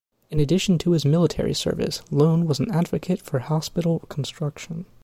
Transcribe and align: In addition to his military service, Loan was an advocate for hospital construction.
In 0.31 0.39
addition 0.39 0.79
to 0.79 0.93
his 0.93 1.05
military 1.05 1.53
service, 1.53 2.01
Loan 2.09 2.47
was 2.47 2.59
an 2.59 2.71
advocate 2.71 3.21
for 3.21 3.37
hospital 3.37 3.99
construction. 4.09 4.85